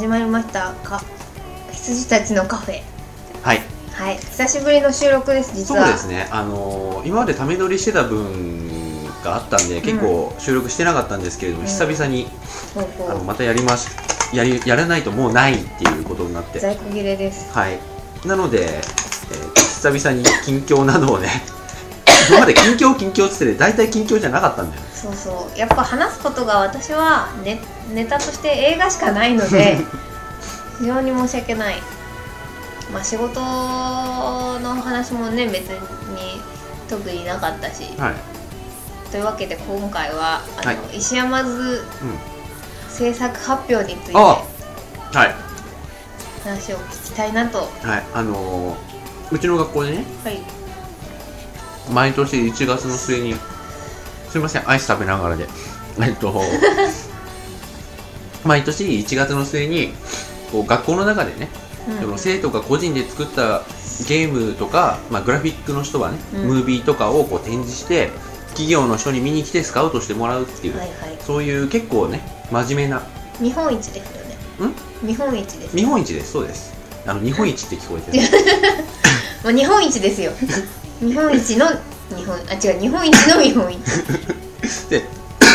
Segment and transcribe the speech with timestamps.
[0.00, 0.72] はい始まりました。
[0.82, 1.02] か
[1.72, 2.80] 羊たちのカフェ。
[3.42, 3.60] はい。
[3.92, 4.16] はい。
[4.16, 5.84] 久しぶりの収録です実は。
[5.84, 6.26] そうですね。
[6.30, 11.68] あのー今までため撮りしてた分があったんで結構収録してなかったんですけれども、うん。
[11.68, 12.28] 久々に
[12.74, 13.94] ほうあのまたやります。
[14.34, 16.60] やりやらないともうないっていうことになって。
[16.60, 17.52] 在庫切れです。
[17.52, 17.78] はい。
[18.26, 21.28] なので、えー久々に近況などをね
[22.28, 25.58] 今まで近況近況っつってて大体近況じゃなかったんだよそうそう。
[25.58, 27.60] やっぱ話すことが私はネ
[27.92, 29.78] ネタとして映画しかないので
[30.80, 31.82] 非常に申し訳ない。
[32.92, 36.40] まあ仕事の話もね別に
[36.88, 37.84] 特になかったし。
[37.98, 38.14] はい、
[39.10, 40.98] というわけで今回はあの、はい。
[40.98, 42.18] 石山津うん、
[42.88, 44.44] 制作発表についてあは
[45.26, 45.34] い。
[46.44, 47.58] 話を聞きたいなと。
[47.58, 48.02] ははい。
[48.14, 48.90] あのー
[49.32, 50.59] うちの学校でねい
[51.88, 53.34] 毎年1月の末に
[54.28, 55.48] すいませんアイス食べながらで。
[56.00, 56.32] えっと
[58.44, 59.92] 毎年1月の末に
[60.50, 61.48] こう学校の中でね、
[61.88, 62.00] うん。
[62.00, 63.62] その生徒が個人で作った
[64.08, 66.44] ゲームとか、まあ、グラフィックの人はね、うん。
[66.46, 68.10] ムービーとかをこう展示して
[68.48, 71.18] 企業の人に見に来てスカウトしてもらうっていう、はいはい。
[71.26, 72.20] そういう結構ね
[72.50, 73.02] 真面目な。
[73.40, 74.24] 日本一ですよ
[74.68, 74.74] ね。
[75.06, 76.32] 日本一です日本一です。
[76.32, 76.72] そうです。
[77.06, 78.24] あの日本一って聞こえてる。
[79.44, 80.32] もう日本一ですよ
[81.00, 81.66] 日本一の
[82.16, 83.80] 日本あ違う日本一の日本一。
[84.88, 85.04] で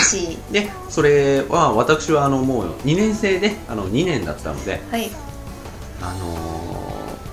[0.04, 5.10] しでそれは私はあのもう2年生であの2年だったのではい。
[6.02, 6.66] あのー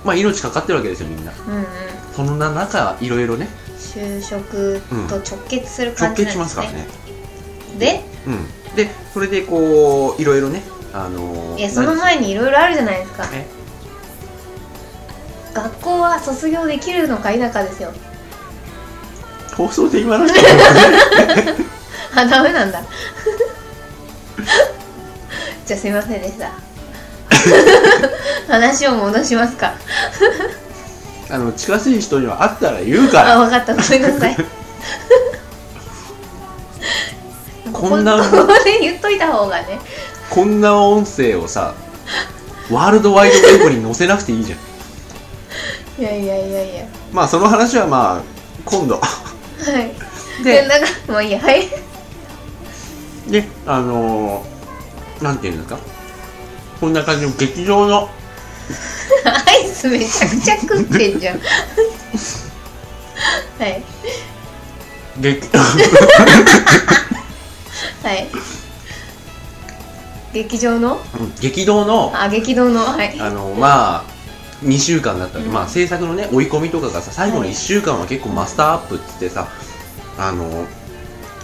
[0.05, 1.33] まあ命かかってるわけですよみんな。
[1.47, 1.67] うんうん。
[2.13, 3.49] そんな中いろいろね。
[3.79, 6.87] 就職と直結する直感じ結しなんですね,、ますからね。
[7.79, 8.05] で？
[8.27, 8.75] うん。
[8.77, 10.63] でそれでこういろいろね
[10.93, 13.29] あのーいやその前にいろいろあるじゃないですか。
[13.33, 13.47] え？
[15.55, 17.93] 学校は卒業できるのか否かですよ。
[19.57, 20.35] 放送で今の人
[22.15, 22.83] あダメなんだ。
[25.67, 26.51] じゃあすいませんでした。
[28.53, 29.75] 話を戻しますか。
[31.31, 33.75] あの近しい人には会ったら言うかあら分かった。
[33.75, 34.37] ごめんなさい。
[37.73, 39.79] こんなここで言っといた方がね。
[40.31, 41.75] こんな音声をさ
[42.71, 44.59] ワールドワイドウェブに載せなくていいじゃん
[45.99, 46.87] いやいやいやいや。
[47.13, 48.23] まあその話はまあ
[48.65, 48.99] 今度。
[48.99, 49.03] は
[50.41, 50.45] い。
[50.45, 51.69] でなんかもういいやはい。
[53.31, 55.79] であのー、なんていうんですか？
[56.81, 58.09] こんな感じの劇場の。
[59.25, 61.39] アイスめちゃくちゃ食ってんじゃん。
[61.39, 61.43] は
[63.69, 63.83] い。
[65.21, 65.47] 劇。
[68.03, 68.29] はい。
[70.33, 71.01] 劇場の？
[71.41, 72.13] 激動の。
[72.15, 73.21] あ激動のはい。
[73.21, 74.12] あのまあ
[74.63, 75.53] 2週間だったり、うん。
[75.53, 77.51] まあ制作のね追い込みとかがさ最後のはい。
[77.51, 79.49] 1週間は結構マスターアップっつってさ
[80.19, 80.67] あの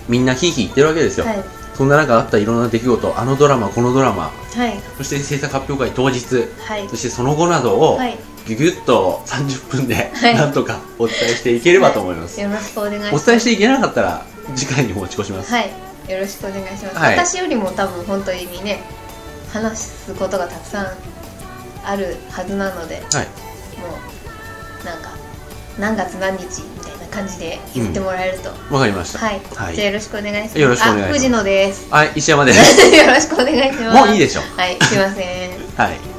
[0.09, 1.45] みんなヒーヒー言ってるわけですよ、はい。
[1.75, 4.25] そんな中あったいろんな出来事あのドラマこのドラマ。
[4.25, 4.81] はい。
[4.97, 6.49] そして制作発表会当日。
[6.67, 6.89] はい。
[6.89, 8.17] そしてその後などをはい。
[8.47, 10.35] ギュギュッと30分ではい。
[10.35, 13.27] なんとかお伝えしていければと思います、よろしくお願いしおます。
[13.27, 14.25] 伝えしていけなかったら
[14.57, 15.71] 次回に持ち越します、はい。
[16.11, 17.19] よろしくお願いします、はい。
[17.19, 18.81] 私よりも多分本当にね
[19.53, 20.87] 話すことがたくさん
[21.89, 23.27] あるはずなのではい。
[23.81, 23.99] も
[24.83, 25.11] うなんか
[25.79, 29.19] 何月何日みたいな感じで言ってもらえると、わかりました。
[29.21, 29.75] はい、はい。
[29.75, 30.59] じゃあよろしくお願いします。
[30.59, 31.11] よろしくお願いします。
[31.11, 31.91] あ藤野です。
[31.91, 32.59] はい石山です。
[32.97, 33.97] よろしくお願いします。
[33.97, 34.41] もういいでしょ。
[34.57, 35.51] はいすいません。
[35.77, 36.18] はい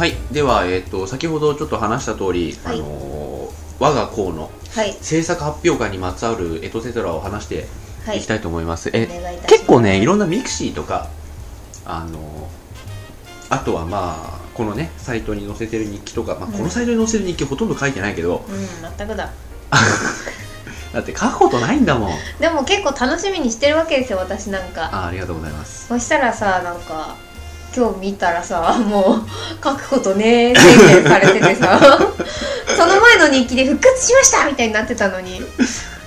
[0.00, 2.80] はい、では、えっと先ほどちょっと話した通り、はい。
[2.80, 4.94] あのー我が校のはい。
[4.94, 7.66] 制作発表会にまつわるエトセトラを話して
[8.06, 8.16] はい。
[8.16, 8.88] いきたいと思います。
[8.88, 9.06] おえ
[9.46, 11.10] 結構ねいろんなミクシーとか
[11.84, 16.52] あのーあとはまあこのねサイトに載せてる日記とか、まあ、うん。
[16.54, 19.30] このサイトに載せる日記ほとんど書いてないけど、うん全くだ。
[20.94, 22.10] だって書くことないんだもん。
[22.40, 24.88] でも結構楽しみにしてるわけですよ私なんか。
[24.94, 25.88] あありがとうございます。
[25.88, 27.16] そしたらさなんか
[27.74, 31.78] 今日見たらさもう書くことねー宣言されててさ
[32.76, 35.40] その前の日記で復活しましたみたいになってたのに。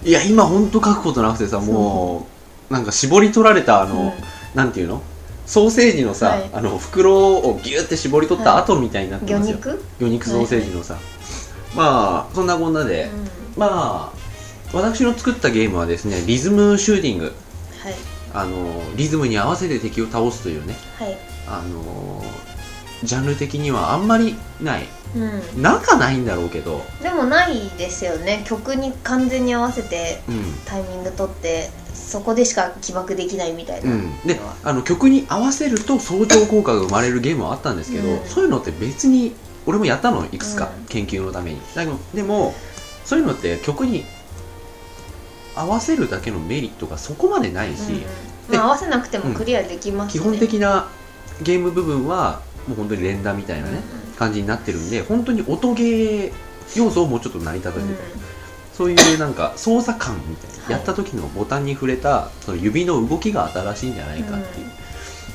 [0.06, 2.28] いや今ほんと書くことなくてさも
[2.70, 4.12] うなんか絞り取られたあの、うん。
[4.54, 5.02] なんていうの？
[5.46, 6.50] ソーセージのさ、はい。
[6.54, 10.98] あの袋をギューって絞り取った後みたいになってますよ、魚肉、魚肉ソーセージのさ、
[11.76, 13.10] まあそんなこんなで、
[13.56, 13.62] うん。
[13.62, 14.18] まあ
[14.74, 17.34] 私の作ったゲームはですねリズムシューティング。
[17.84, 20.76] はいあのリズムに合わせて敵を倒すというね。
[20.98, 21.18] はい。
[21.48, 22.24] あの
[23.04, 24.88] ジャンル的にはあんまりない。
[25.16, 25.62] うん。
[25.62, 26.82] なんかないんだろうけど。
[27.02, 28.44] でもないですよね。
[28.48, 30.44] 曲に完全に合わせてうん。
[30.66, 38.26] タイミング取ってそこでしか起爆できないみたいな、うん、であの曲に合わせると相乗効果が生まれるゲームはあったんですけど、うん。
[38.26, 39.34] そういうのって別に
[39.66, 40.86] 俺もやったのいくつか、うん。
[40.86, 41.62] 研究のために。
[41.76, 42.54] だけどでも
[43.06, 44.06] そういうのって曲に
[45.56, 48.52] 合わせるだけのメリットがそこまでないし、うん。
[48.52, 50.90] でまあ、合わせなくてもクリアできますね、基本的な
[51.42, 54.14] ゲーム部分はもう本当に連打みたいなね、うん。
[54.16, 56.32] 感じになってるんで本当に音ゲー
[56.76, 57.94] 要素をもうちょっと成り立たせて
[58.74, 60.72] そういうなんか操作感みたいな、はい。
[60.74, 64.68] やった時のボタンに触れたその指の動きが新しいんじゃないかっていう、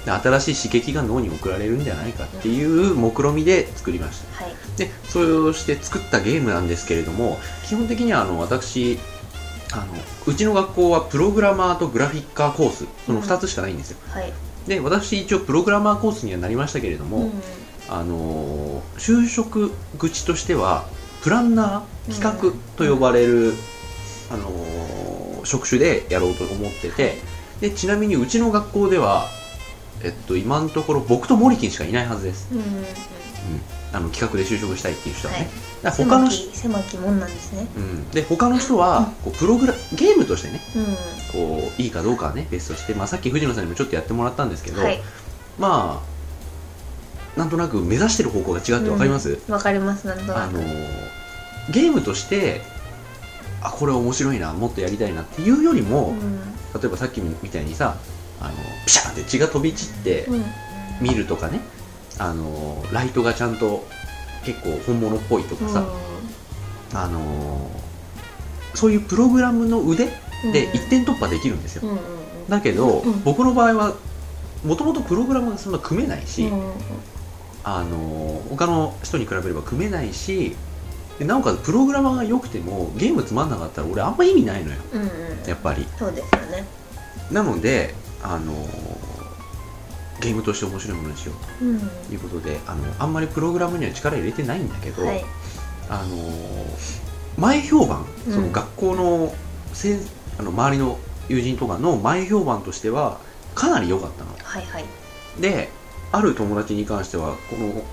[0.04, 4.44] で新しい刺激が脳に送られるんじゃないかっていう目論見で作りました。
[4.44, 4.54] はい。
[4.76, 8.98] でそれをして作ったゲームなんですけれども基本的にはあの私
[9.72, 9.86] あの
[10.26, 14.32] うちの学校はプログラマーとグラフィッカーコースその2つしかないんですよ、はい。
[14.66, 17.32] で私一応プログラマーコースにはなりましたけれども、うん。
[17.88, 20.86] あのー就職口としては
[21.22, 23.54] プランナー企画と呼ばれる、
[24.30, 27.14] あのー職種でやろうと思ってて
[27.60, 29.26] でちなみにうちの学校では、
[30.02, 32.64] えっと、今のところ僕とモリキンしかいないはずです、うんうん。
[32.64, 32.82] うん、
[33.92, 35.48] あの企画で就職したいっていう人はね、
[35.82, 35.92] はい。
[35.92, 37.66] 他狭の狭きもんなんですね。
[37.76, 40.84] うん、で他の人はこうプログラゲームとしてねうん。
[41.58, 45.00] こういいかどうかはね別として、まあ、さっき藤野さんにもちょっとやってもらったんですけど、はい。
[45.58, 46.02] ま
[47.36, 50.38] あなんとなく目指してる方向が違って分かります、わかりますなんとなく。
[50.42, 50.60] あの
[51.70, 52.60] ゲームとして
[53.62, 56.14] あこれ面白いなもっとやりたいなっていうよりも、
[56.74, 57.96] 例えばさっきみたいにさ
[58.40, 58.52] あの
[58.86, 60.44] ピシャーって血が飛び散ってうんうん。
[61.00, 61.60] 見るとかね
[62.18, 63.86] あのライトがちゃんと
[64.44, 65.84] 結構本物っぽいとかさ、
[66.94, 67.70] あの
[68.74, 70.08] そういうプログラムの腕
[70.44, 70.52] うん。
[70.52, 72.48] で一点突破できるんですよ、うんうんうん。
[72.48, 73.22] だけど、うん。
[73.24, 73.94] 僕の場合は
[74.64, 76.72] もともとプログラムがそんな組めないし、うん
[77.64, 80.56] あの他の人に比べれば組めないし
[81.18, 84.76] でなおかつプログラマーが良くてもゲームつまんなかったら俺あんま意味ないのよ。
[84.94, 85.08] うんうん。
[85.46, 85.86] やっぱり。
[85.98, 86.64] そうですよね。
[87.30, 88.54] なのであの
[90.20, 91.64] ゲームとして面白いものにしよう。
[91.64, 91.78] うん。
[91.78, 95.24] ということであのあんまりプログラムには力入れてないんだけど、はい。
[95.88, 96.16] あの
[97.36, 98.34] 前評判うん。
[98.34, 99.32] その学校の
[99.72, 100.00] せん
[100.38, 100.98] あの周りの
[101.28, 103.20] 友人とかの前評判としては
[103.54, 104.30] かなり良かったの。
[104.42, 104.84] はいはい。
[105.40, 105.68] で
[106.10, 107.84] ある友達に関してはこの、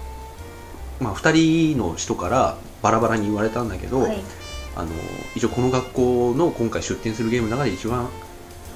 [0.99, 4.17] まあ、2人の人からバラバラに言われたんだけど、はい。
[4.75, 4.89] あの
[5.35, 8.09] 一応この学校の今回出展するゲームの中で一番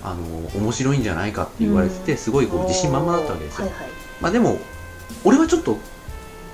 [0.03, 2.17] あの面白いんじゃないかって言われてて、うん。
[2.17, 3.87] すごいこう自信満々だったわけですよ、はいはい。
[4.21, 4.57] まあ、でも
[5.23, 5.77] 俺はちょっと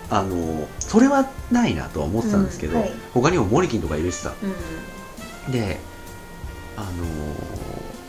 [0.09, 2.92] あのそれはないなとは思ってたんですけど、うんはい。
[3.13, 4.33] 他にもモリキンとかいるしさ。
[5.47, 5.51] うん。
[5.51, 5.80] で
[6.77, 6.88] あの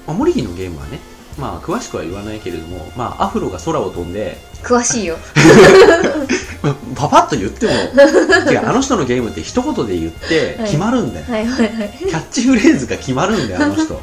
[0.07, 0.99] まあ、モリキンのゲームはね
[1.39, 5.17] まあ詳しくは言わないけれども、まあ、アフロが空を飛んで詳しいよ。
[6.97, 7.73] パパッと言っても
[8.51, 11.95] 違うあの人のゲームって一言で言って決まるんだよ、はいはいはい。
[11.99, 14.01] キャッチフレーズが決まるんだよあの人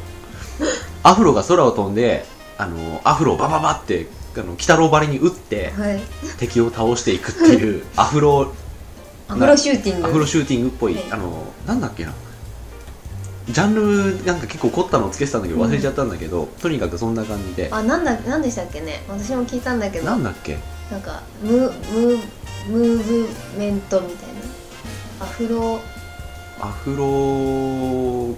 [1.04, 2.24] アフロが空を飛んで
[2.58, 4.06] あのアフロをバババって
[4.36, 6.00] あの鬼太郎ばりに打ってはい。
[6.38, 8.52] 敵を倒していくっていう アフロ
[9.28, 10.06] アフロシューティング。
[10.08, 11.04] アフロシューティングっぽい、はい。
[11.10, 12.12] あのなんだっけな。
[13.48, 17.68] ジャンルなんか結構凝ったのをつけてたんだけど忘れちゃったんだけど、とにかくそんな感じで。
[17.70, 19.02] あなんだなんでしたっけね？
[19.08, 20.06] 私も聞いたんだけど。
[20.06, 20.58] なんだっけ？
[20.90, 21.60] なんかムム
[22.70, 24.28] ムーブメントみたい
[25.20, 25.24] な。
[25.24, 25.78] アフロ。
[26.60, 28.34] アフロ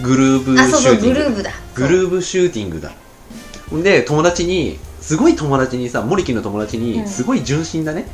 [0.00, 1.14] グルーブあそうそうシューティング。
[1.14, 1.50] グルーブだ。
[1.74, 2.92] グルーブシューティングだ。
[3.82, 6.82] で友達にすごい友達にさ森木の友達うん。
[6.84, 8.06] にすごい純真なね、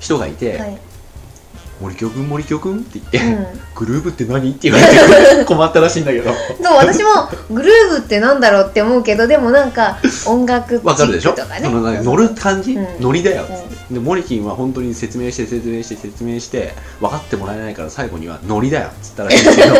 [0.00, 0.78] 人がいてそうはい
[1.80, 3.60] 「森京くん森京くん」って言って、うん。
[3.74, 6.30] グルーブって何?」って言われて 困ったらしいんだけど。
[6.32, 7.08] そう私も
[7.50, 11.32] グルーブってなんだろうって思うけどでもなんか音楽チわかるでしょ？
[11.32, 11.60] とかね。
[11.62, 12.86] そのなんか乗る感じ、うん。
[13.00, 13.46] ノリだよ、
[13.90, 19.74] うでモリキンは本当に説明して説明して説明して分かってもらえないから最後にはノリだよっつったらしいんですけど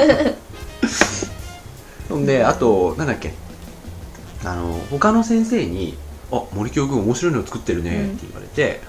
[2.11, 3.33] ほんであとなんだっけ。
[4.45, 5.97] あの他の先生に
[6.33, 8.81] 「あ森京君面白いの作ってるね」って言われて、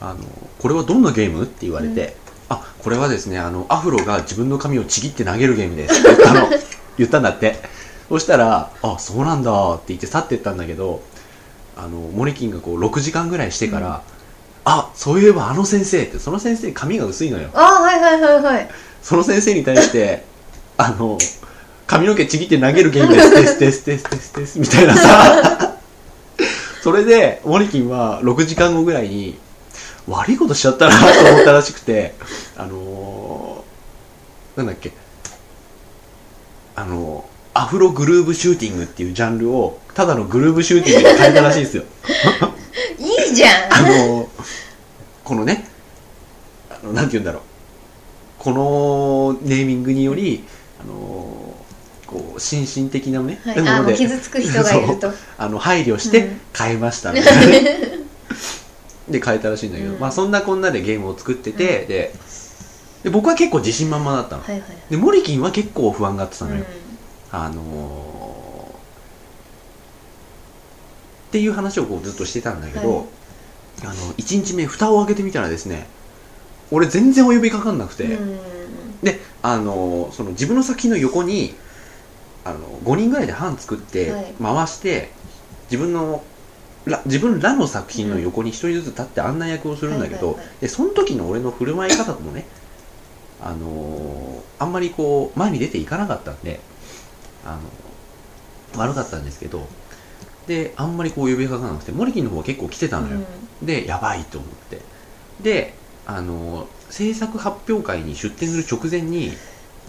[0.00, 0.18] あの
[0.60, 2.16] 「これはどんなゲーム?」って言われて
[2.48, 6.48] 「あこれはですねあのアフロが自分の髪をちぎって投げるゲームです」って言ったの
[6.98, 7.80] 言ったんだって。
[8.10, 11.00] そしたら「あそうなんだ」って言って去ってったんだけど
[11.76, 14.02] あのモリキンがこう6時間ぐらいしてから
[14.66, 17.50] 「あそういえばあの先生」ってその先生髪が薄いのよ。
[17.54, 18.68] あはいはいはいはい。
[19.00, 20.24] その先生に対して
[20.76, 21.18] あの
[21.90, 23.30] 髪の毛ちぎって投げるゲームです。
[23.34, 25.76] ですですですですですみたいなさ
[26.84, 29.36] それでモリキンは6時間後ぐらいに
[30.06, 32.14] 悪いことしちゃったなと思ったらしくて
[32.56, 34.92] あのーなんだっけ
[36.76, 41.82] あのーアフログルーブシューティングっていうジャンルをただのグルーブシューティングに変えたらしいんですよ
[43.00, 44.28] いいじゃんあの
[45.24, 45.68] このね
[46.70, 47.42] あのなんて言うんだろう
[48.38, 50.44] このネーミングにより
[50.80, 51.49] あの
[52.10, 53.94] こう心身的なね、はい、ので。
[53.94, 55.12] 傷つく人がいると。
[55.38, 56.40] あの配慮してうん。
[56.56, 57.46] 変えましたみたいな。
[57.46, 57.98] ね、
[59.08, 60.00] で変えたらしいんだけど、うん。
[60.00, 62.12] まあそんなこんなでゲームを作ってて、で
[63.04, 67.38] で僕は結構自信満々だったの、はいはいでモリキンは結構不安がってたのよ、うん。
[67.38, 67.60] あのー
[71.28, 73.06] っていう話をこうずっとしてたんだけど、はい。
[73.84, 75.86] あの1日目蓋を開けてみたらですね
[76.72, 78.38] 俺全然お呼びかかんなくて、うん。
[79.00, 81.54] であのーその自分の作品の横に
[82.44, 84.34] あの5人ぐらいで班作ってはい。
[84.40, 85.12] 回して、
[85.70, 86.24] 自分の
[86.86, 90.56] ら自分らの作品の横に1人ずつ立って案内役をするんだけど、はいはいはい。
[90.60, 92.46] でその時の俺の振る舞い方もね
[93.40, 96.60] あのーあんまりこう前に出ていかなかったんで
[97.46, 97.58] あ
[98.74, 99.66] の悪かったんですけど
[100.46, 103.20] であんまりこう呼びかからなくてモリキンの方は結構来てたのよ、
[103.62, 104.80] でやばいと思って。
[105.40, 105.74] で
[106.06, 109.32] あの制作発表会に出展する直前に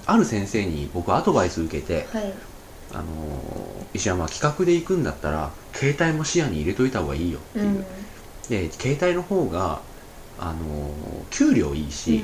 [0.06, 2.34] ある先生に僕アドバイス受けてはい。
[2.94, 3.04] あの
[3.94, 7.86] 石山企画で行くんだったら携帯も視野に入れといた方がいいよっていう、うん。
[8.50, 9.82] で携帯の方が
[10.38, 10.92] あの
[11.30, 12.24] 給料いいし、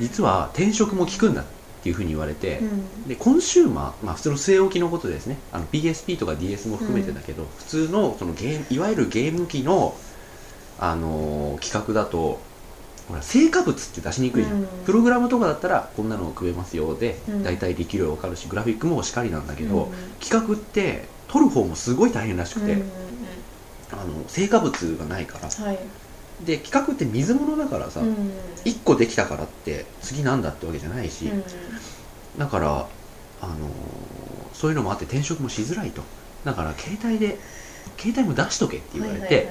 [0.00, 1.44] 実は転職も効くんだっ
[1.82, 3.08] ていうふうに言われて、うん。
[3.08, 5.36] でコンシューマー、まあ、普通の据え置きのことですね。
[5.52, 9.94] あの PSP とか DS も含めてだけど、普通のそのゲームいわゆるゲーム機の、
[10.78, 12.40] あのー企画だと
[13.08, 14.66] ほら成果物って出しにくいじゃん、うん。
[14.84, 17.42] プログラムとかだったらこんなの組めますよで、うん。
[17.42, 19.92] 大体力量わかるしグラフィックもしっかりなんだけど、うん。
[20.20, 22.90] 企画って撮る方もすごい大変らしくて、うんうん
[23.90, 25.48] あの成果物がないから。
[25.48, 25.78] はい。
[26.44, 28.14] で企画って水物だからさ、うん。
[28.66, 31.42] 1個できたからって次なんだってわけじゃないし、うん。
[32.38, 32.86] だから、
[33.40, 33.58] あのー
[34.58, 36.02] そういうのもあって転職もしづらいと。
[36.44, 37.38] だから携帯で
[37.96, 39.46] 携帯も出しとけって言われて、はいはい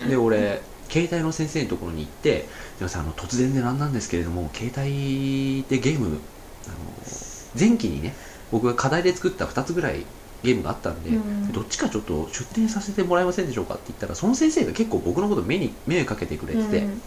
[0.00, 0.08] はい。
[0.10, 6.18] で俺携帯の先生のところに行って「すいませんあの突然でなんなんですけれども携帯でゲーム、
[6.66, 8.14] あのー前期にね
[8.52, 10.06] 僕が課題で作った2つぐらい
[10.42, 11.52] ゲームがあったんで、うん。
[11.52, 17.02] どっちかちょっと出展させてもらえませんでしょうかって言ったらその先生が結構僕のこと目に目をかけてくれてて、うん。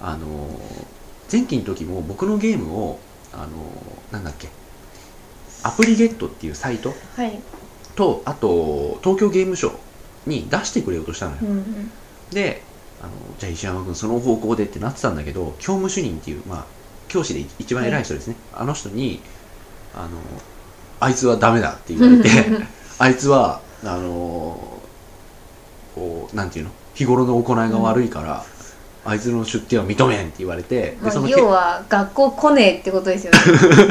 [0.00, 0.96] あのー
[1.32, 3.00] 前期の時も僕のゲームを
[3.32, 4.48] あのーなんだっけ
[5.62, 7.40] アプリゲットっていうサイトはい。
[7.96, 11.90] とあと東京ゲームショウに出してくれようとしたのよ、うん。
[12.30, 12.62] で
[13.02, 16.64] あのじゃあ石山君その方向でってなってたんだけど教務主任っていう、まあ、
[17.08, 19.20] 教師で一番偉い人ですね、あの人に
[19.94, 20.08] あの
[21.00, 22.28] あいつはダメだって言われて
[22.98, 24.80] あいつはあの
[25.94, 26.70] こうなんていうの？
[26.94, 28.42] 日頃の行いが悪いから、
[29.04, 33.38] あいつの出廷は認めんって言われて、まあ要は学校来ねえってことですよね。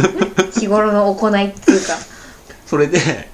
[0.52, 1.94] 日頃の行いっていうか。
[2.66, 3.30] それで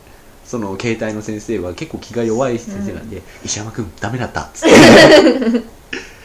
[0.52, 5.64] その携帯の先生は結構気が弱い先生なんで、石山君ダメだったっつって。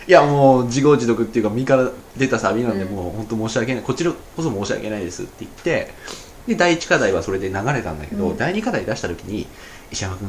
[0.08, 2.96] いやもう自業自得っていうか身から出たサビなんで、うん。
[2.96, 3.84] もう本当申し訳ない。
[3.84, 5.92] こちらこそ申し訳ないですって言って
[6.48, 8.36] で第1課題はそれで流れたんだけど、うん。
[8.36, 9.46] 第2課題出した時に
[9.92, 10.28] 石山君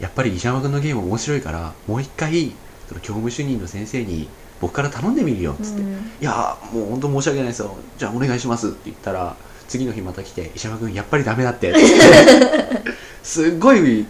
[0.00, 2.52] やっぱり石山君のゲーム面白いからもう一回
[2.88, 4.30] その教務主任の先生に
[4.62, 5.84] 僕から頼んでみるよっつって、い
[6.24, 7.76] やーもう本当申し訳ないですよ。
[7.98, 9.36] じゃあお願いしますって言ったら
[9.70, 11.80] 次の日また来て石山君やっぱりダメだってって
[13.22, 14.06] すっごい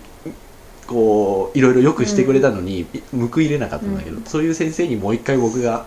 [0.87, 4.25] こういろいろよくしてくれたのに、報いれなかったんだけど、うん。
[4.25, 5.87] そういう先生にもう一回僕が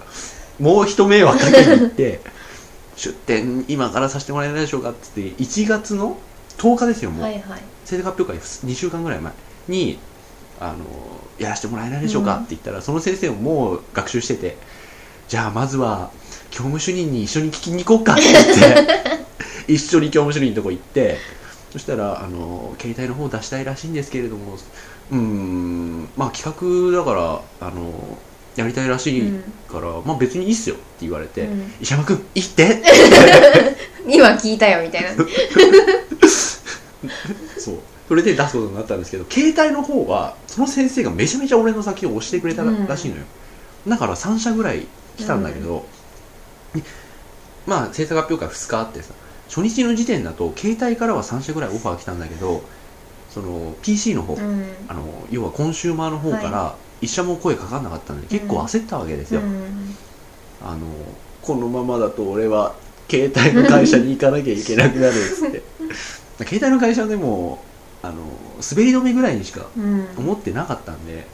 [0.60, 2.22] もう一迷惑かけに行って
[2.96, 6.18] 出展今からさせてもらえないでしょうかっつって1月の
[6.58, 7.42] 10日ですよもう、はいはい。
[7.86, 9.34] 発表会2週間ぐらい前
[9.68, 10.00] に
[10.60, 10.78] あの
[11.38, 14.58] やらせてもらえないでしょうかうんって言ったら、その先生ももう学習してて
[15.28, 16.12] じゃあまずは
[16.52, 19.24] 教務主任に一緒に聞きに行こうかって言って
[19.68, 21.18] 一緒に教務主任のとこ行って
[21.74, 24.54] そしたらあの携帯の方出したいらしいんですけれども
[25.12, 28.20] うーんまあ企画だからあの
[28.56, 29.24] やりたいらしい
[29.68, 31.74] から、まあ別にいいっすよって言われて、うん。
[31.82, 32.84] 石山君いいって
[34.08, 35.10] 今聞いたよみたいな。
[37.58, 37.80] そう。
[38.08, 43.24] それで出すことになったんですけど携帯の方はその先生がめちゃめちゃ俺の先を押してくれたら,、うんしいのよ。
[43.88, 44.86] だから3社ぐらい
[45.18, 45.88] 来たんだけど、
[46.76, 46.84] で
[47.66, 49.16] まあ制作発表会2日あってさ
[49.54, 52.64] 初日の時点だと携帯からは3社ぐらいオファー来たんだけど
[53.30, 54.66] その PC の方、うん。
[54.88, 59.96] あの要はコンシューマーの方から1社も声かかんなかったんで結構焦ったわけですよ、うん。
[60.60, 60.88] あの
[61.44, 62.74] このままだと俺は
[63.08, 65.62] 携帯の会社に行かなきゃいけなくなるっつって。
[66.46, 67.64] 携帯の会社でも
[68.02, 68.16] あの
[68.72, 70.08] 滑り止めぐらいにしかうん。
[70.18, 71.28] 思ってなかったんで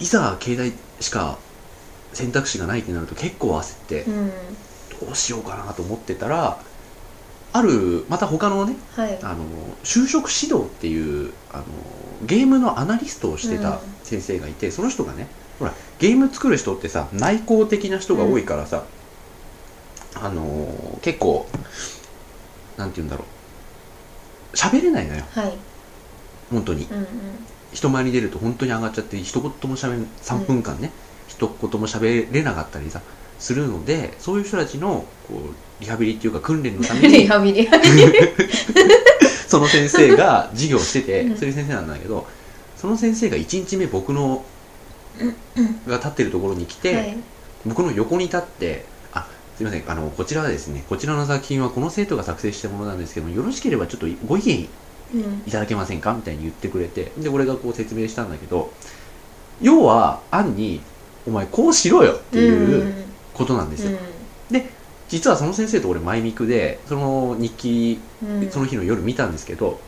[0.00, 1.38] いざ携帯しか
[2.12, 4.32] 選択肢がないってなると結構焦ってうん
[5.00, 6.58] どうしようかなと思ってたら
[7.52, 9.18] あるまた他のねはい。
[9.22, 9.44] あの
[9.84, 11.64] 就職指導っていうあの
[12.26, 18.84] ゲームのアナリストをしてた先生がいて、その人がねほらゲーム作る人ってさ内向的な人が多いからさ、
[20.16, 21.46] あの結構
[22.76, 23.24] なんて言うんだろ
[24.52, 24.56] う。
[24.56, 25.24] 喋れないのよ。
[25.30, 25.52] はい。
[26.50, 26.84] 本当に。
[26.84, 27.06] うんうん。
[27.72, 30.92] 人前に出ると本当に上がっちゃって一言も喋れ3分間ね、
[31.26, 33.00] 一言も喋れなかったりさ
[33.44, 37.68] するのでそういう人たちのこうリハビリっていうか訓練のため リにハビリ。
[39.46, 41.36] その先生が授業をしててうん。
[41.36, 42.26] そういう先生なんだけど
[42.80, 44.42] その先生が1日目僕の
[45.86, 47.16] が立ってるところに来て、はい。
[47.66, 54.68] 僕の横に立ってあすいませんあのこちらはですねこちらの作品はこの生徒が作成したものなんですけどもよろしければちょっとご意見
[55.14, 56.14] うんいただけませんか？
[56.14, 58.72] みたいに言ってくれてで俺がこう説明したんだけど
[59.60, 60.80] 要は案に
[61.26, 62.92] お前こうしろよっていう
[63.34, 63.98] ことなんですよ、
[65.08, 68.42] 実はその先生と俺前ミクでその日記うん。
[68.42, 69.78] うんその日の夜見たんですけど、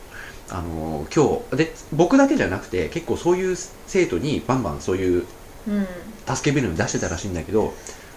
[0.50, 5.26] あの今日で僕だけじゃなくて結構そういう生徒にバンバンそういう
[5.68, 5.86] うん。
[6.26, 7.72] 助けベル出してたらしいんだけど、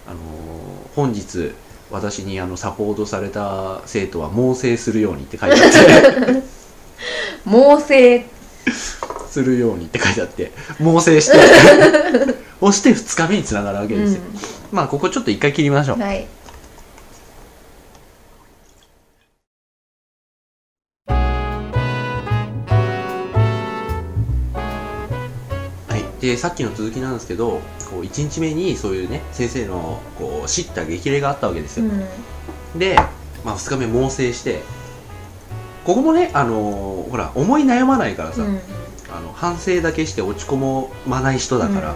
[0.08, 0.20] あの
[0.96, 1.52] 本日
[1.92, 6.44] 私にあのサポートされた生徒は猛省するようにって書いてあって。
[7.46, 7.86] 猛省
[9.30, 11.38] するようにって書いてあって猛省して
[12.62, 14.22] 押して2日目につながるわけですよ、
[14.72, 16.28] まあここちょっと一回切りましょう、はい。
[25.88, 31.88] はい、でさっきの続きなんですけどこう1日目にそういうね先生のこう叱咤激励があったわけですよ、う
[32.76, 32.80] ん。
[32.80, 32.96] で、
[33.46, 34.62] まあ、2日目猛省して
[35.86, 38.60] ここもね、あのーほら思い悩まないからさ、うん
[39.12, 41.96] あの反省だけして落ち込まない人だから、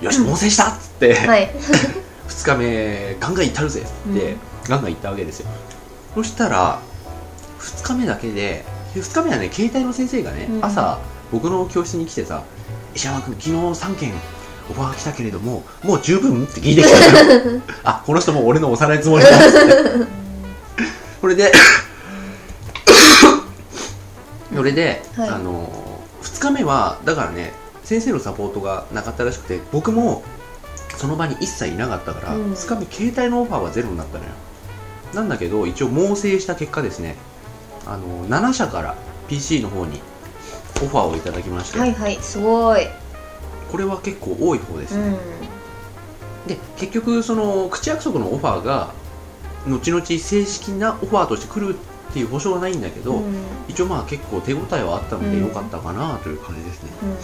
[0.00, 1.50] よし猛省したっつって、はい。
[2.28, 4.38] 2日目ガンガン行ったるぜっつって、うん。
[4.68, 5.48] ガンガン行ったわけですよ。
[6.14, 6.80] そしたら
[7.60, 10.64] 2日目だけで2日目はね携帯の先生がね、うん。
[10.64, 10.98] 朝
[11.30, 12.42] 僕の教室に来てさ
[12.94, 14.12] 「石山君昨日3件
[14.70, 17.60] オファー来たけれどももう十分?」って聞いてきたのよ。
[17.84, 19.56] あこの人も俺の幼いつもりだっつって。
[21.20, 21.52] これで
[24.54, 25.28] それで、はい。
[25.28, 25.85] あの
[26.26, 27.52] 2日目はだからね
[27.84, 30.24] 先生のサポートがなかったらしくて僕も
[30.96, 32.52] その場に一切いなかったから、うん。
[32.52, 34.30] 2日目携帯のオファーはゼロになったのよ。
[35.14, 37.14] なんだけど一応猛省した結果ですね
[37.86, 38.96] あの7社から
[39.28, 40.00] PC の方に
[40.82, 42.86] オファーをいただきまして、はいはいすごい。
[43.70, 45.16] これは結構多い方ですね、
[46.44, 46.48] うん。
[46.48, 48.92] で結局その口約束のオファーが
[49.66, 51.76] 後々正式なオファーとして来る
[52.10, 53.34] っていう保証はないんだけど、うん。
[53.68, 55.48] 一応まあ結構手応えはあったのでうん。
[55.48, 57.16] 良かったかなという感じですね、うん。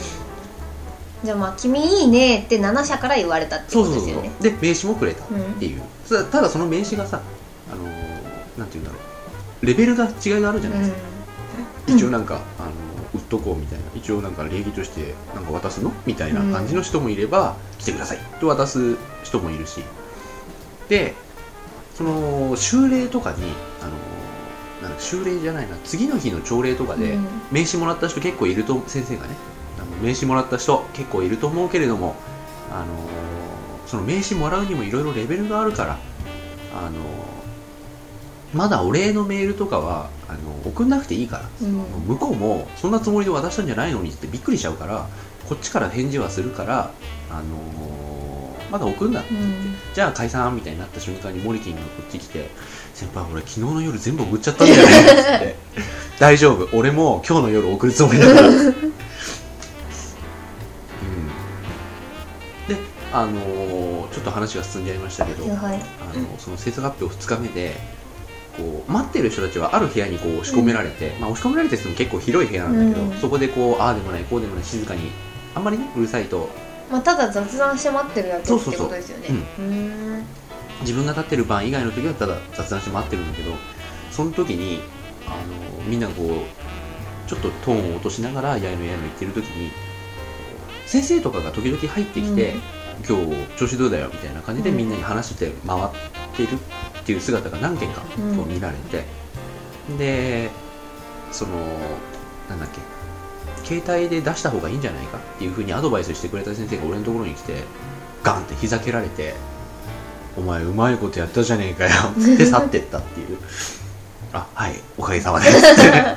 [1.25, 4.31] じゃあまあ「君いいね」って7社から言われたってことですよね。
[4.41, 5.83] で名刺もくれたっうんていう、
[6.31, 7.21] ただその名刺がさ
[7.73, 8.99] あのーなんて言うんだろ
[9.63, 9.67] う。
[9.67, 10.97] レベルが違いがあるじゃないですか、
[11.87, 12.71] 一応なんかあの
[13.15, 13.85] 売っとこうみたいな。
[13.95, 19.83] 一応なんか礼儀としてなんか渡すのみたいな感じの人もいれば、来てくださいと渡す人もいるし。
[20.89, 21.15] で
[21.95, 23.37] その修例とかに
[23.81, 23.93] あの
[24.83, 27.27] なんか修例じゃないな次の日の朝礼とかで、うん。
[27.51, 29.35] 名刺もらった人結構いると先生がね
[30.03, 32.17] 名刺もらった人結構いると思うけれども、
[32.71, 32.87] あの
[33.87, 35.99] その名刺もらうにもいろいろレベルがあるから、
[36.75, 36.99] あの
[38.53, 41.75] まだお礼のメールとかはあの送んなくていいからうん。
[42.07, 45.07] 向こうもそんなつもりで渡したんじゃないのにってびっくりしちゃうから
[45.49, 46.91] こっちから返事はするから、
[47.31, 49.77] あのまだ送んなってうん。
[49.95, 52.51] じゃあ解散みたいになった瞬間にモリキンがこっち来て
[52.95, 55.57] 「先輩俺昨日の夜全部送っちゃったんだよね」っつって
[56.21, 56.69] 「大丈夫。
[56.77, 58.55] 俺も今日の夜送るつもりだから」 うん、
[62.69, 62.77] で
[63.13, 65.55] あのーちょっと話が進んじゃいましたけど、はい。
[65.55, 67.81] あのその制作発表2日目で
[68.59, 75.11] こう待ってる人たちはある部屋にこう押し込められて、まあ、押し込められてって言っても結構広い部屋なんだけど、うんそこでこうああでもないこうでもない静かに
[75.55, 76.51] あんまりねうるさいと。
[76.91, 78.89] まあただ雑談して待ってるだけってこそうそうそう。
[78.91, 79.29] とですよね
[79.59, 80.25] うん
[80.83, 83.53] 自分が立ってる番以外の時はただ雑談して待ってるんだけど
[84.11, 84.81] その時に
[85.27, 89.71] あのみんながこうちょっとトーンを落としながらやいのやいの言ってる時に
[90.87, 92.55] 先生とかが時々入ってきて、
[93.09, 94.77] 今日調子どうだよみたいな感じでうん。
[94.77, 95.89] みんなに話して回っ
[96.37, 96.57] ている
[97.01, 98.43] っていう姿が何件かこうん。
[98.43, 99.05] う見られて、
[99.97, 100.51] で
[101.31, 101.57] その
[102.51, 102.81] なんだっけ
[103.65, 107.65] 携帯で出した方がいいんじゃないかっていうふうにアドバイスしてくれた先生が俺のところに来て
[108.23, 109.35] ガンって膝蹴られて
[110.37, 113.39] 「お前うまいことやったじゃねえかよ」 って去ってったっていう。
[114.33, 115.57] あはいおかげさまです。
[115.73, 116.15] ってでへ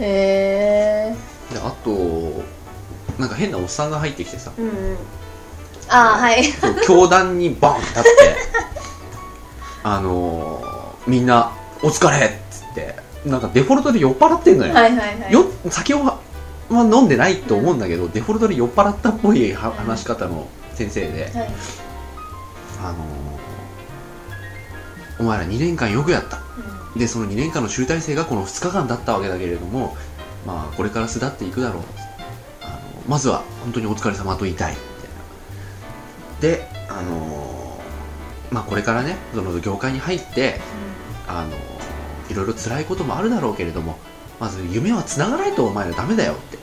[0.00, 1.14] え
[1.56, 1.90] あと
[3.18, 4.50] なんか変なおっさんが入ってきてさ。
[4.58, 4.96] うんうん。
[5.88, 6.44] ああはい。
[6.86, 8.08] 教壇にバンって立って。
[9.84, 10.74] あのー
[11.06, 11.50] みんな
[11.82, 12.96] お疲れっつって。
[13.26, 15.32] なんかデフォルトで酔っ払ってんのよ、はいはいはい。
[15.32, 16.18] よ酒をは、
[16.68, 21.50] まあ、飲んでないと思うんだけど、デフォルトで酔っ払ったっぽいは話し方の先生で、はい
[22.84, 23.04] あのー
[25.16, 26.40] お前ら2年間よくやった。
[26.96, 29.96] でその2年間の集大成がこの2日間だったわけだけれども
[30.44, 31.82] まあこれから巣立っていくだろう。
[32.62, 34.72] あのまずは本当にお疲れ様と言いたい。
[34.72, 34.78] み
[36.42, 40.60] たいなであのーまあこれからねその業界に入って
[41.28, 41.56] あの
[42.28, 43.98] いろいろ辛いこともあるだろうけれども
[44.40, 46.58] まず夢はつながないとお前らダメだよって。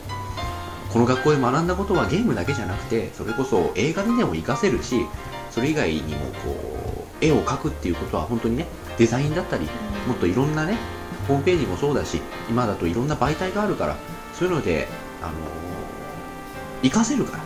[0.91, 5.05] この学校で学んだことはゲームだけじゃなくてそれこそ映画にでも活かせるし
[5.51, 8.65] それ以外にもこう絵を描くっていうことは本当にね
[8.97, 9.65] デザインだったり
[10.07, 10.77] もっといろんなね
[11.27, 13.95] ホームページもそうだし今だといろんな媒体があるから
[14.33, 14.87] そういうので
[15.21, 15.33] あの
[16.81, 17.43] 活かせるから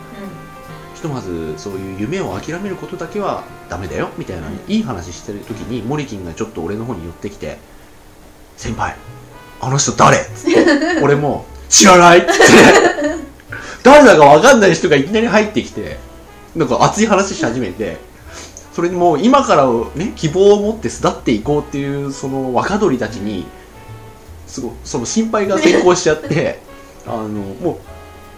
[0.94, 7.58] ひとまずそういう夢を諦めることだけはダメだよみたいな、ねいい話してる時にモリキンがちょっと俺の方に寄ってきて
[8.56, 8.96] 「先輩
[9.60, 10.26] あの人誰?
[11.02, 12.32] 」俺も「知らない!」って
[13.82, 15.98] 誰だか分かんない人がいきなり入ってきて
[16.56, 17.98] なんか熱い話し始めて
[18.72, 23.46] それにもう今からね希望を持って巣立っていこうっていうその若鳥たちに
[24.46, 26.60] すごいその心配が先行しちゃって
[27.06, 27.76] あのもう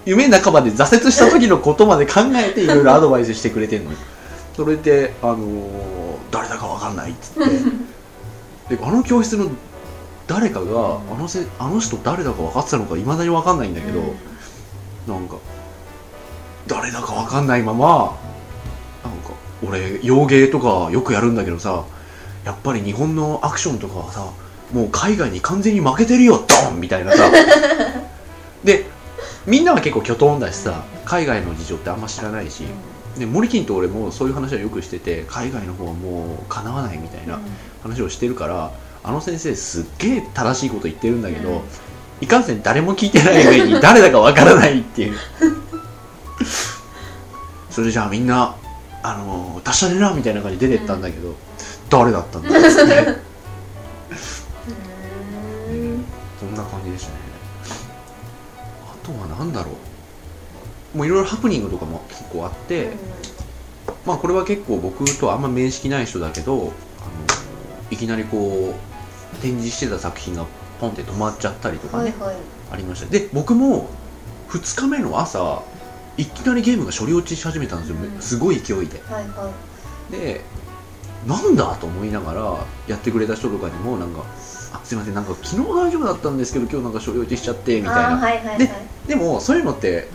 [0.04, 3.96] 夢半ばで挫折した時のことまで考えていろいろアドバイスしてくれてんのよ。
[4.56, 5.38] それで、あのー
[6.30, 7.44] 誰だかわかんないっつっ
[8.68, 8.76] て。
[8.76, 9.50] であの教室の
[10.26, 14.00] 誰かがあのせあの人誰だか分かってたのかいまだに分かんないんだけど、
[15.06, 15.36] なんか
[16.68, 18.16] 誰だか分かんないまま
[19.02, 19.32] なんか
[19.66, 21.84] 俺洋芸とかよくやるんだけどさ
[22.44, 24.30] やっぱり日本のアクションとかはさ
[24.72, 26.80] もう海外に完全に負けてるよドン！
[26.80, 27.30] みたいなさ。
[28.62, 28.86] で
[29.46, 32.64] みんなは結構キョトンだしさ海外の事情ってあんま知らないし
[33.16, 37.38] でモリキンと俺もそういう話はよくしてて海外の方はもうかなわないみたいな
[37.82, 41.60] 話をしてるからあの先生すっげえ正しいこと言ってるんだけど、うん
[42.20, 45.16] いかんせん誰も聞いてない上に誰だかわからないっていう
[47.70, 48.56] それじゃあみんな
[49.02, 51.34] あの達者でなみたいな感じで出てったんだけど、
[51.88, 52.70] 誰だったんだろうって
[55.70, 56.04] うん。
[56.40, 57.14] そんな感じでしたね。
[58.86, 59.70] あとは何だろ
[60.94, 60.98] う。
[60.98, 62.92] もういろいろハプニングとかも結構あって、
[64.04, 66.70] まあこれは結構僕とあんま面識ない人だけどあの
[67.90, 70.44] いきなりこう展示してた作品が
[70.80, 72.36] ポンって止まっちゃったりとかね、はいはい。
[72.72, 73.06] ありました。
[73.06, 73.88] で僕も
[74.50, 75.62] 2日目の朝
[76.18, 78.20] いきなりゲームが処理落ちし始めたんですよ、うん。
[78.20, 79.00] すごい勢いで。
[79.04, 79.50] はいは
[80.10, 80.12] い。
[80.12, 80.40] で
[81.26, 84.24] なんだと思いながらやってくれた人とかにもなんか
[84.72, 88.16] 「あすいませんなんか昨日大丈夫だったんですけど今日なんか処理落ちしちゃって」みたいな。
[88.16, 88.58] はいはいはい。
[88.58, 88.70] で
[89.08, 90.08] でもそういうのって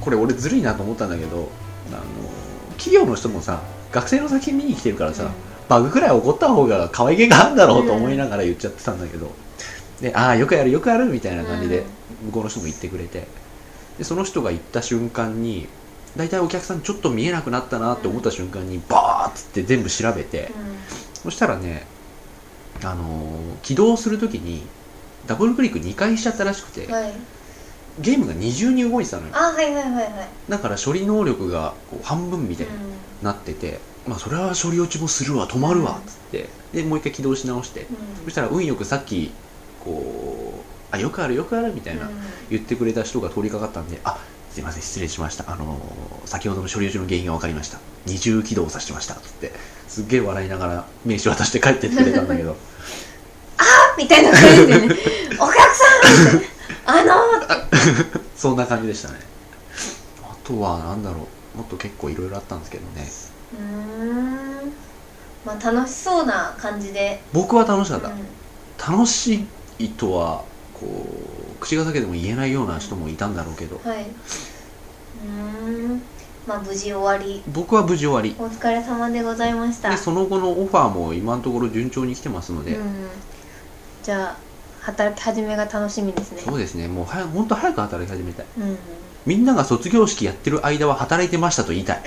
[0.00, 1.48] これ俺ずるいなと思ったんだけど
[1.90, 2.00] あの
[2.76, 3.60] 企業の人もさ
[3.92, 5.30] 学生の作品見に来てるからさ、
[5.68, 9.30] バグくらい起こった方が可愛げがあるんだろうと思いながら言っちゃってたんだけど、
[10.00, 11.84] でああよくやるよくやるみたいな感じで
[12.26, 13.26] 向こうの人も言ってくれて
[13.98, 15.68] でその人が言った瞬間に
[16.16, 20.50] 大体お客さんちょっと見えなくなったなって思った瞬間にバーッつって全部調べて
[21.14, 21.86] そしたらね
[22.82, 24.62] あのー起動するときに
[25.26, 27.12] ダブルクリック2回しちゃったらしくてうんはい。
[27.98, 29.32] ゲームが二重に動いてたのよ。
[29.34, 30.28] あはいはいはいはい。
[30.50, 37.86] だから処理能力がこう半分みたいにうなってて、まあそれは処理落ちもするわ止まるわっつってでもう一回起動し直してん。
[38.24, 39.32] そしたら運よくさっき
[39.82, 40.65] こう
[40.96, 42.10] あよくあるよくあるみたいな
[42.50, 44.18] 言ってくれた人が通りかかったんであ
[44.52, 45.44] すいません失礼しました。
[45.52, 47.78] あのー先ほどの処理落ちの原因が分かりました。
[48.06, 49.14] 二重起動させてました。
[49.14, 49.52] っつって
[49.86, 52.56] すっげえ笑いながら名刺渡して帰ってってくれたんだけど。
[53.96, 54.96] みたいな感じでね。
[55.38, 57.14] お客さんあの
[58.36, 59.20] そんな感じでしたね。
[60.22, 61.58] あとはなんだろう。
[61.58, 63.06] もっと結構いろいろあったんですけどね。
[63.52, 63.60] うー
[64.66, 64.72] ん。
[65.44, 67.22] まあ楽しそうな感じで。
[67.32, 68.96] 僕は楽しかった、うん。
[68.96, 70.44] 楽しいとは
[70.78, 73.80] こう口が裂けても言えないような人もいたんだろうけど。
[73.82, 74.02] はい。
[74.02, 76.02] うーん。
[76.46, 77.42] まあ無事終わり。
[77.48, 78.36] 僕は無事終わり。
[78.38, 79.90] お疲れ様でございました。
[79.90, 83.08] でその後のオファーも今のところ順調に来てますので、うん、
[84.02, 84.36] じゃあ
[84.80, 86.42] 働き始めが楽しみですね。
[86.42, 86.88] そうですね。
[86.88, 88.46] もうはや本当早く働き始めたい。
[88.58, 88.78] うん
[89.26, 92.02] みんなが卒業式やってる間は働いてましたと言いたい。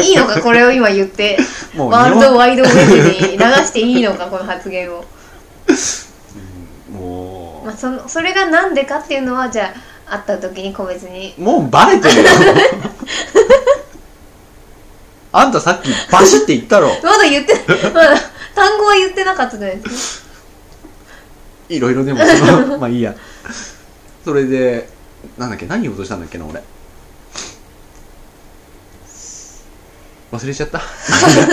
[0.00, 1.38] いいいいのかこれを今言って。
[1.76, 5.04] もうワールドワイドウェブに流していいのかこの発言を、も
[7.68, 9.74] まあ、そのそれがなんでかっていうのはじゃ
[10.06, 11.34] あ会った時に個別に。
[11.36, 12.30] うもうバレてるよ。
[15.32, 16.88] あんたさっきバシって言ったろ。
[17.02, 17.54] まだ言って
[17.92, 18.18] まだ
[18.54, 20.28] 単語は言ってなかったじゃないですか
[21.68, 22.20] いろいろでも
[22.78, 23.14] まあいいや。
[24.24, 24.88] それで
[25.36, 26.62] なんだっけ何言おうとしたんだっけな俺。
[30.32, 30.80] 忘れちゃった。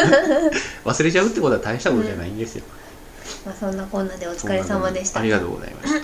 [0.85, 2.63] 忘れちゃうってことは大したことじゃないんですよ、
[3.45, 5.19] まあそんなこんなでお疲れ様でした。
[5.19, 6.03] ありがとうございました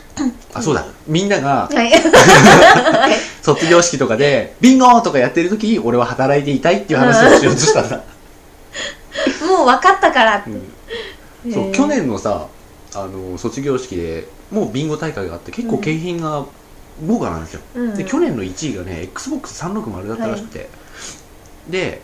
[0.60, 0.86] あそうだ。
[1.08, 1.92] みんながはい。
[3.42, 7.98] 卒業式とかでビンゴとかやってる時に俺は働いていたいっていう話をしようとしたんだ、
[9.48, 10.38] もう分かったから。
[10.38, 11.54] って、うん。
[11.54, 11.74] そうへー。
[11.74, 12.46] 去年のさ
[12.94, 16.46] あの卒業式でもうビンゴ大会があって結構景品が
[17.08, 17.96] 豪華なんですよ、うん。
[17.96, 20.70] で去年の1位がね XBOX360 だったらしくて、
[21.68, 22.02] で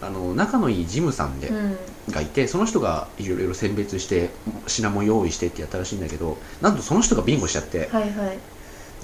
[0.00, 1.76] あの仲のいいジムさんで、うん。
[2.10, 4.30] がいてその人がいろいろ選別して
[4.66, 7.88] 品も用意してってやったらしいんだけどなんとその人がビンゴしちゃって。
[7.92, 8.38] はいはい。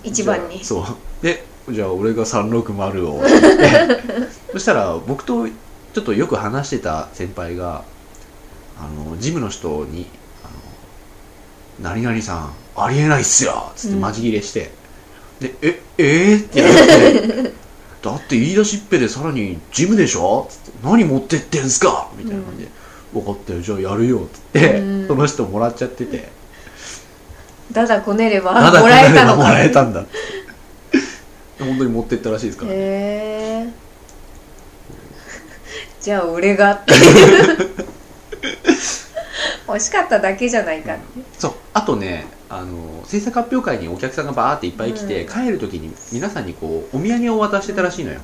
[0.04, 0.64] 一番に。
[0.64, 0.85] そう。
[1.22, 3.22] でじゃあ俺が360を。
[4.52, 7.85] そしたら僕とちょっとよく話してた先輩が
[8.78, 10.07] あのジムの人に
[10.42, 10.52] あの
[11.94, 14.00] 「何々さんありえないっすよ」つってうん。
[14.00, 14.70] マジ切れして、
[15.40, 17.52] で「ええー、って言われて
[18.05, 20.47] だって言い出しっぺでさらにジムでしょ？
[20.51, 22.11] つって何持ってってんすか？
[22.17, 22.71] みたいな感じで、
[23.14, 25.09] 分かったよじゃあやるよっつって、うん。
[25.09, 26.29] その人もらっちゃってて。
[27.73, 30.05] だだこねればもらえたのもからえたんだ
[31.59, 33.69] 本当に持ってったらしいですから、へえ
[36.03, 36.73] じゃあ俺が。
[36.73, 36.93] って
[39.67, 41.05] 欲しかっただけじゃないかって。
[41.38, 41.55] そう。
[41.73, 45.29] あとねあの制作発表会にお客さんがバーっていっぱい来て、うん。
[45.29, 48.21] 帰る時に皆さんにこうお土産を渡してたらしいのよ、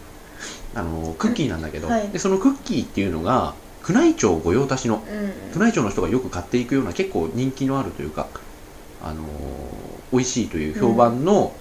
[0.74, 2.08] あのクッキーなんだけど、はい。
[2.10, 3.54] でそのクッキーっていうのが
[3.88, 5.58] 宮内庁御用達のうん。
[5.58, 8.28] 宮内庁の人がよく買っていくような結構人気のあるというか、
[9.02, 9.24] あの
[10.12, 11.52] 美味しいという評判の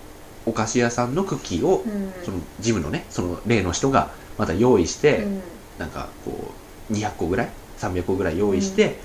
[0.45, 2.13] お菓子屋さんのクッキーを、うん。
[2.23, 5.41] そのジムのねその例の人がまた用意して、うん。
[5.79, 6.51] なんかこ
[6.89, 8.99] う200個ぐらい300個ぐらい用意して、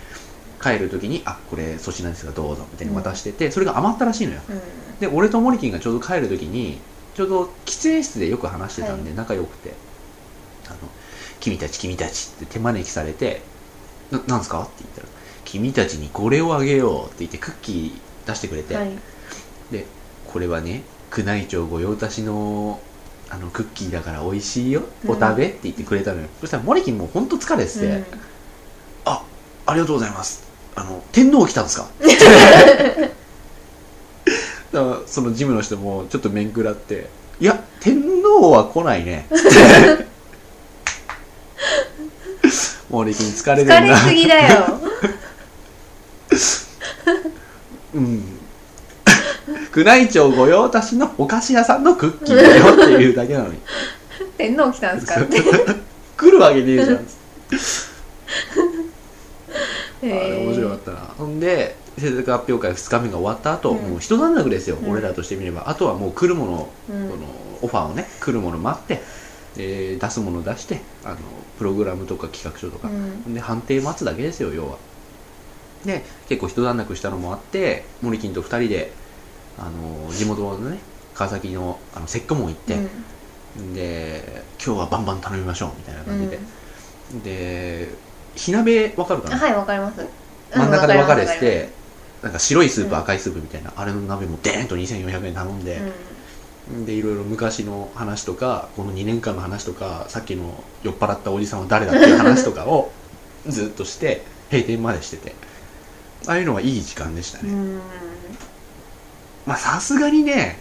[0.65, 4.41] 帰る時に「あこれ粗品ですがどうぞ」みたいに渡してて、それが余ったらしいのよ。
[4.49, 4.61] うん。
[4.99, 6.81] で俺とモリキンがちょうど帰る時に
[7.15, 9.75] ちょうど喫煙室でよく話してたんで仲良くて
[10.67, 10.77] 「あの
[11.41, 13.43] 君たち君たち」って手招きされて
[14.11, 15.09] 「ななんすか?」って言ったら
[15.45, 18.91] 「君たちにこれをあげよう」って言ってクッキー出してくれて、はい。
[19.71, 19.87] で
[20.25, 20.83] これはね
[21.17, 22.81] 宮内庁御用達の
[23.31, 26.29] あのクッキーだから美味しいよお食べ、って言ってくれたのよ。
[26.41, 28.05] そしたらモリキンもうほんと疲れてて、うん。
[29.07, 29.25] あ
[29.67, 30.44] ありがとうございます
[30.77, 31.87] あの天皇来たんですか？
[34.73, 37.09] だからそのジムの人もちょっと面食らって
[37.41, 39.27] 「いや天皇は来ないね」
[42.91, 43.81] モリキン疲れてるな。
[43.81, 44.79] 疲れすぎだよ。
[47.95, 48.23] うん。
[49.75, 53.59] 宮内庁御用達のお菓子屋さんのクッキーだよっていうだけなのに。
[54.39, 55.43] 天皇来たんすかって。
[56.17, 57.05] 来るわけねえじゃん
[60.13, 60.99] あへれー面白かったな。
[61.17, 63.91] ほんで制作発表会2日目が終わった後、うん。
[63.91, 64.91] もう一段落ですよ、うん。
[64.91, 65.69] 俺らとしてみれば。
[65.69, 67.09] あとはもう来るもの、うん。
[67.11, 67.23] この
[67.63, 69.01] オファーをね来るもの待って、
[69.57, 71.17] で出すもの出してあの
[71.59, 73.35] プログラムとか企画書とか、うん。
[73.35, 74.79] で判定待つだけですよ要は。
[75.85, 78.91] で結構一段落したのもあってモリキンと2人で
[79.59, 80.79] あの地元のね
[81.15, 82.77] 川崎のあの石膏門行って、
[83.75, 86.41] で今日はバンバン頼みましょうみたいなうん感じで、
[87.85, 87.89] で
[88.35, 90.07] 火鍋わかるかな、あはいわかります。
[90.55, 91.69] 真ん中で分かれてて
[92.23, 92.99] なんか白いスープ、うん。
[92.99, 95.81] 赤いスープみたいなあれの鍋もデーンと2400円頼んで
[96.87, 102.93] でいろいろ昔の話とかこの2年間の話とかさっきの酔っ払ったおじさんは誰だっていう話とかを
[103.47, 105.35] ずっとして閉店までしてて。
[106.27, 107.59] ああいうのはいい時間でしたね、うん。
[107.59, 107.81] うん
[109.47, 110.59] まあさすがにね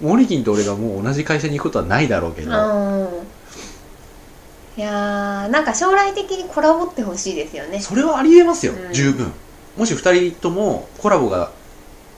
[0.00, 3.08] モリキンと俺がもう同じ会社に行くことはないだろうけど、うん
[4.78, 7.80] いやーなんか将来的にコラボってほしいですよね。
[7.80, 8.92] それはありえますよ、うん。
[8.92, 9.32] 十分。
[9.76, 11.50] もし2人ともコラボが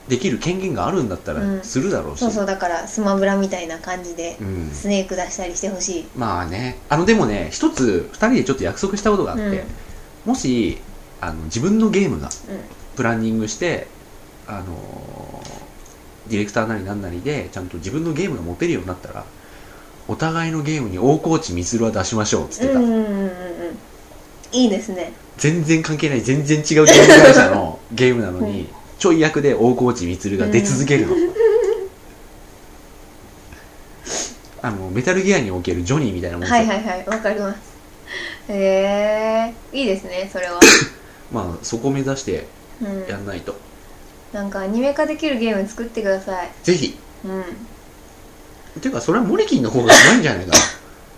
[0.07, 1.63] できる権限があるんだったらうん。
[1.63, 4.69] するだろうし、そうそうだからスマブラみたいな感じでうん。
[4.69, 6.05] スネーク出したりしてほしい。
[6.15, 6.77] まあね。
[6.87, 9.63] あのでもね一つ2人でちょっと約束したことがあって、うん。
[10.25, 10.77] もし
[11.19, 12.31] あの自分のゲームがうん。
[12.95, 13.87] プランニングして
[14.45, 15.41] あの
[16.27, 19.25] ディレクターなりなんなりでちゃんと自分のゲームが持てるようになったら
[20.11, 23.31] お互いのゲームに大河内充は出しましょうっつってた、うんうんうんうんうん。
[24.51, 25.13] いいですね。
[25.37, 26.85] 全然関係ない全然違うゲーム
[27.23, 28.67] 会社のゲームなのに、
[28.99, 31.15] ちょい役で大河内充が出続けるの、
[34.61, 37.05] あのメタルギアにおけるジョニーみたいなもんはいはいはい。
[37.07, 37.59] わかります。
[38.49, 39.53] へえ。
[39.71, 40.59] いいですねそれは、
[41.31, 42.47] まあそこを目指して
[42.83, 43.55] うん、やんないと、
[44.33, 46.51] なんかアニメ化できるゲーム作ってください。
[46.63, 46.97] ぜひ。
[47.23, 47.41] うん。
[47.41, 47.43] っ
[48.79, 50.51] ていうかそれはモリキンの方がうまいんじゃないか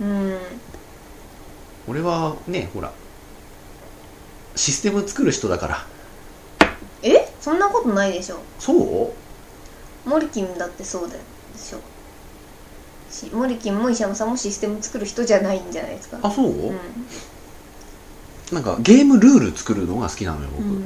[0.01, 0.07] な。
[0.07, 0.37] うん。
[1.87, 2.91] 俺はねほら
[4.55, 5.85] システム作る人だから。
[7.03, 7.27] え？
[7.41, 8.39] そんなことないでしょ。
[8.59, 10.09] そう？
[10.09, 11.19] モリキンだってそうだで
[11.55, 11.79] しょ。
[13.11, 16.17] しモリキンも石山さんもシステム作る人じゃないんじゃないですか。
[16.23, 16.77] あそう、うん。
[18.51, 20.83] なんかゲームルール作るのが好きなのよ僕、うん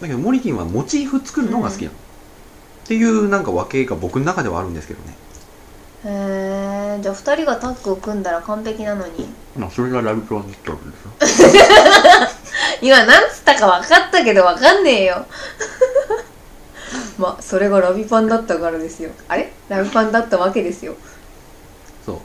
[0.00, 5.14] だけどモリキンはモチーフ作るのが好きなの、っていうなんか分けが僕の中ではあるんですけどね
[6.06, 9.26] へえじゃあ2人がタッグを組んだら完璧なのに。
[9.56, 11.58] まあそれがラビプロだったんですよ
[12.82, 15.24] 今なんつったか分かったけど分かんねえよ。
[17.18, 19.10] まあそれがラビパンだったからですよ。
[19.28, 19.52] あれ？
[19.68, 20.94] ラビパンだったわけですよ。
[22.04, 22.20] そ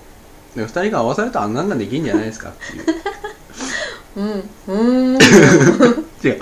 [0.55, 0.59] う。
[0.59, 2.85] で2人が合わされたらあんなんができるんじゃないですかっていう。
[4.17, 5.19] うんうーん。
[6.23, 6.39] 違う。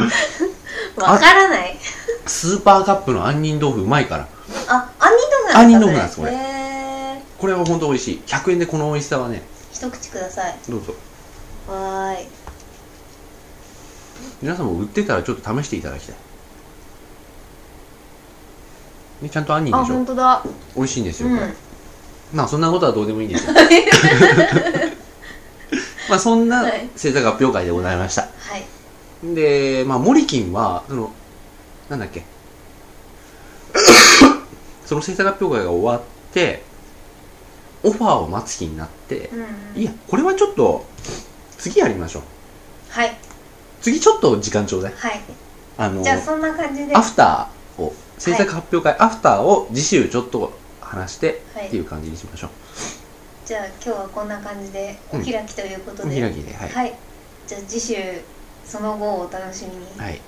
[0.96, 1.78] 分からない。
[2.26, 4.28] スーパーカップの杏仁豆腐うまいから。
[4.68, 6.32] あ杏仁豆腐杏仁豆腐なんですこれ
[7.40, 8.22] これは本当美味しい。
[8.26, 9.44] 100円でこの美味しさはね。
[9.72, 10.58] 一口ください。
[10.70, 10.94] どうぞ。
[11.68, 12.28] わーい。
[14.42, 16.16] 皆さんも売ってたらちょっと試していただきたい。
[19.22, 19.94] ねちゃんと杏仁あでしょ？
[19.96, 20.44] 本当だ。
[20.76, 21.38] 美味しいんですよ、うん。
[21.38, 21.54] これ。
[22.34, 23.48] まあそんなことはどうでもいいんです。
[23.48, 23.54] よ
[26.10, 26.90] まあそんなはい。
[26.96, 28.24] 制作発表会でございました。
[28.24, 28.66] はい。
[29.36, 31.12] でまあモリキンはその
[31.90, 32.24] なんだっけ？
[34.86, 36.02] その制作発表会が終わっ
[36.34, 36.64] て
[37.84, 39.30] オファーを待つ日になって
[39.76, 39.82] うん。
[39.82, 40.86] いやこれはちょっと
[41.58, 42.24] 次やりましょう。
[42.90, 43.18] はい。
[43.82, 44.94] 次ちょっと時間ちょうだい。
[44.94, 45.22] はい。
[45.78, 46.96] あのじゃあそんな感じで。
[46.96, 51.68] アフターを制作発表会、アフターを次週ちょっと話してはい。
[51.68, 52.50] っていう感じにしましょう、
[53.46, 56.96] じゃあ今日はこんな感じでお開きということおで、開きではい、はい。
[57.46, 57.96] じゃあ次週
[58.66, 60.00] その後をお楽しみに。
[60.00, 60.20] はい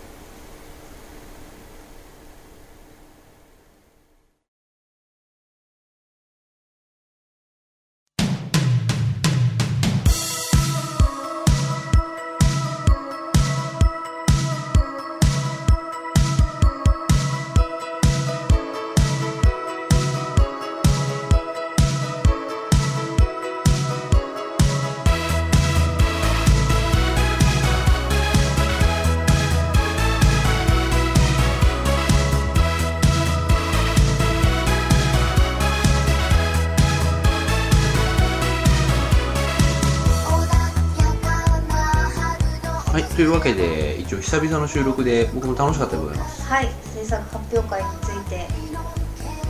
[43.40, 46.42] わけで一応久々の収録で僕も楽しかったでございます。
[46.42, 48.48] はい制作発表会について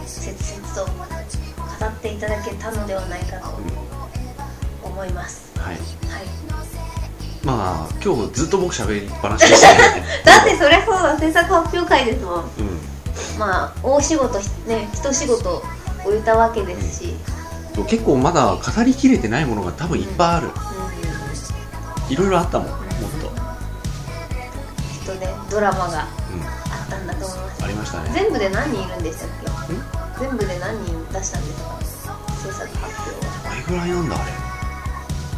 [0.06, 3.58] 切々と語っていただけたのではないかと
[4.84, 5.52] 思います。
[5.60, 5.73] はい。
[5.73, 5.84] はい。
[7.43, 10.06] まあ今日ずっと僕喋りっぱなしでしたね。
[10.23, 12.36] だってそりゃそうだ制作発表会ですもん。
[12.36, 12.49] うん。
[13.39, 15.63] まあ大仕事ひね一仕事
[16.04, 17.15] 終えたわけですし、
[17.73, 20.49] そう結構まだ語りきれてないものが多分いっぱいある。
[22.10, 22.78] いろいろあったもん
[25.59, 27.63] ドラマがうん、あったんだと思います。
[27.65, 28.11] ありましたね。
[28.13, 29.29] 全部で何人いるんでしたっ
[29.67, 30.23] け？
[30.23, 31.53] 全部で何人出したんで
[31.85, 32.17] すか？
[32.41, 33.49] 制作発表は。
[33.49, 34.31] どれぐらいなんだあれ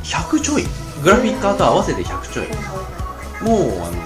[0.03, 0.67] ？100ちょい？
[1.01, 2.47] グラフィッカーと合わせて100ちょい。
[3.41, 3.97] もうあの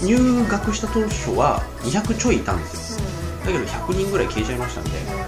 [0.00, 3.04] 入学した当初は200ちょいいたんですよ。
[3.44, 5.26] だけど100人ぐらい消えちゃいましたんで、うん、うん、よ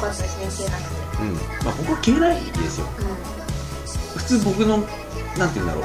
[0.00, 1.22] かったですね消えなくて。
[1.22, 1.34] うん。
[1.64, 2.86] まあ、僕は消えないですよ。
[4.16, 4.78] う普通僕の
[5.38, 5.84] なんて言うんだろう。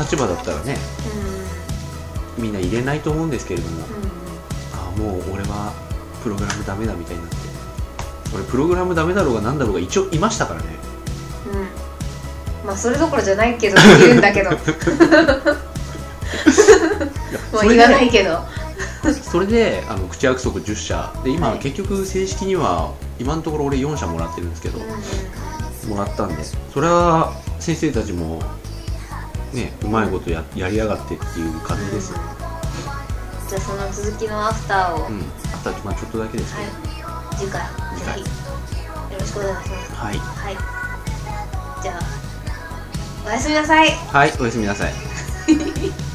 [0.00, 0.72] 立場だったらね。
[0.72, 1.39] んうん
[2.40, 3.84] みんな入れないと思うんですけれども、うん
[4.72, 5.72] ああもう俺は
[6.22, 7.36] プログラムダメだみたいになって。
[8.34, 10.66] 俺プログラムダメだろうがなんだろうが一応いましたからね。
[12.62, 12.66] うん。
[12.66, 14.50] まあそれどころじゃないけどって言うんだけど。
[14.50, 14.56] も
[17.64, 18.40] う 言わないけど。
[19.22, 21.12] それであの口約束10社。
[21.24, 21.58] で今、はい。
[21.58, 24.78] 結局正式には今のところ俺4社もらってるんですけど、
[25.88, 28.40] もらったんでそれは先生たちも
[29.52, 32.18] ねうまいことややりやがってっていう感じですよ、
[33.48, 35.20] じゃあその続きのアフターを、うん、
[35.52, 36.70] あとはまあちょっとだけですけはい。
[36.70, 37.62] ど、次回
[37.96, 39.12] 次回ぜひ。
[39.12, 39.94] よろしくお願いします。
[39.94, 40.56] はい、はい。
[41.82, 42.00] じゃあ
[43.26, 43.90] おやすみなさい。
[43.90, 44.92] はい、おやすみなさい